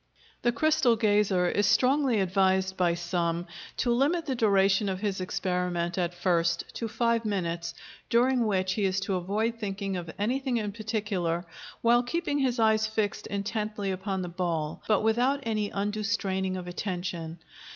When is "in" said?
10.57-10.71